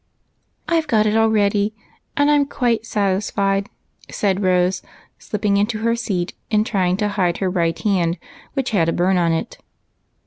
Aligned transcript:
"I 0.67 0.81
've 0.81 0.87
got 0.87 1.05
it 1.05 1.15
already, 1.15 1.75
and 2.17 2.31
I 2.31 2.33
'm 2.33 2.47
quite 2.47 2.87
satisfied," 2.87 3.69
said 4.09 4.41
Rose, 4.41 4.81
slipping 5.19 5.57
into 5.57 5.77
her 5.83 5.95
seat, 5.95 6.33
and 6.49 6.65
trying 6.65 6.97
to 6.97 7.09
hide 7.09 7.37
her 7.37 7.51
right 7.51 7.77
hand 7.77 8.17
which 8.53 8.71
had 8.71 8.89
a 8.89 8.93
burn 8.93 9.17
on 9.19 9.31
it. 9.31 9.59